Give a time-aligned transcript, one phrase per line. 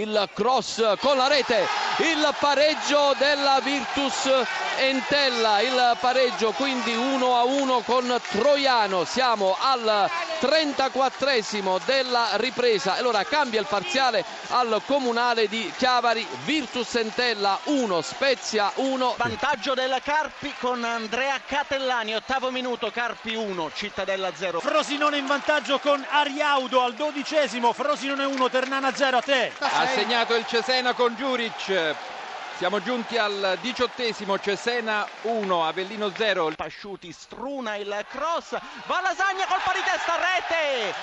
[0.00, 1.66] il cross con la rete,
[1.98, 4.30] il pareggio della Virtus
[4.78, 9.04] Entella, il pareggio quindi 1 a 1 con Troiano.
[9.04, 10.08] Siamo al
[10.40, 12.96] 34esimo della ripresa.
[12.96, 19.14] Allora cambia il parziale al comunale di Chiavari, Virtus Entella 1, Spezia 1.
[19.16, 24.60] Vantaggio del Carpi con Andrea Catellani, ottavo minuto, Carpi 1, Cittadella 0.
[24.60, 29.52] Frosinone in vantaggio con Ariaudo al dodicesimo, Frosinone 1, Ternana 0 a te.
[29.58, 32.18] Ha segnato il Cesena con Giuric.
[32.60, 36.52] Siamo giunti al diciottesimo, Cesena 1, Avellino 0.
[36.54, 38.50] Pasciuti struna il cross,
[38.84, 40.94] va Lasagna colpo di testa, rete,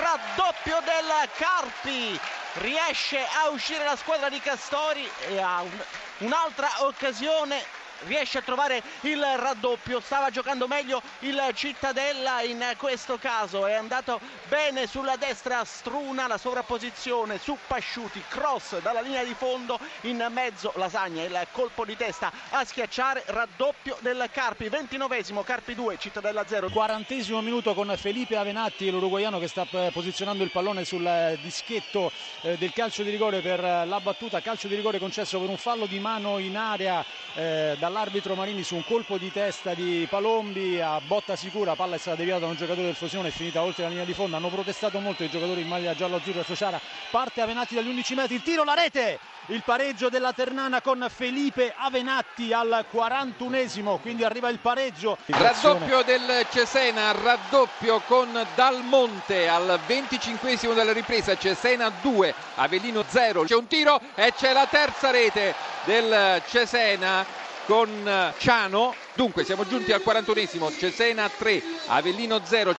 [0.00, 2.16] raddoppio del Carpi,
[2.60, 5.76] riesce a uscire la squadra di Castori e ha un,
[6.18, 7.60] un'altra occasione
[8.06, 14.20] riesce a trovare il raddoppio stava giocando meglio il Cittadella in questo caso è andato
[14.48, 20.72] bene sulla destra Struna la sovrapposizione su Pasciuti cross dalla linea di fondo in mezzo
[20.76, 26.70] Lasagna il colpo di testa a schiacciare raddoppio del Carpi 29esimo Carpi 2 Cittadella 0
[26.70, 27.08] 40
[27.40, 32.56] minuto con Felipe Avenatti l'uruguaiano che sta eh, posizionando il pallone sul eh, dischetto eh,
[32.56, 35.98] del calcio di rigore per la battuta calcio di rigore concesso per un fallo di
[35.98, 37.04] mano in area
[37.34, 41.98] eh, dall'arbitro Marini su un colpo di testa di Palombi a botta sicura, palla è
[41.98, 44.48] stata deviata da un giocatore del Frosinone è finita oltre la linea di fondo, hanno
[44.48, 46.80] protestato molto i giocatori in maglia giallo-azzurra Sociara,
[47.10, 51.74] parte Avenatti dagli 11 metri, il tiro, la rete, il pareggio della Ternana con Felipe
[51.76, 55.18] Avenatti al 41esimo, quindi arriva il pareggio.
[55.26, 63.56] Raddoppio del Cesena, raddoppio con Dalmonte al 25esimo della ripresa, Cesena 2, Avellino 0, c'è
[63.56, 68.94] un tiro e c'è la terza rete del Cesena con Ciano.
[69.14, 72.68] Dunque siamo giunti al 41esimo, Cesena 3, Avellino 0.